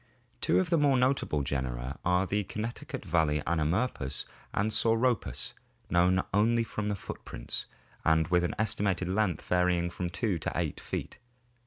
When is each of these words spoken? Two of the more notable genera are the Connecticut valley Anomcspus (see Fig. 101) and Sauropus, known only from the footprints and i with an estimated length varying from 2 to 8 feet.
Two 0.41 0.59
of 0.59 0.71
the 0.71 0.79
more 0.79 0.97
notable 0.97 1.43
genera 1.43 1.99
are 2.03 2.25
the 2.25 2.43
Connecticut 2.45 3.05
valley 3.05 3.39
Anomcspus 3.45 4.23
(see 4.23 4.25
Fig. 4.25 4.29
101) 4.49 4.51
and 4.63 4.71
Sauropus, 4.73 5.53
known 5.91 6.23
only 6.33 6.63
from 6.63 6.89
the 6.89 6.95
footprints 6.95 7.67
and 8.03 8.25
i 8.25 8.29
with 8.31 8.43
an 8.43 8.55
estimated 8.57 9.07
length 9.07 9.43
varying 9.47 9.91
from 9.91 10.09
2 10.09 10.39
to 10.39 10.51
8 10.55 10.79
feet. 10.79 11.19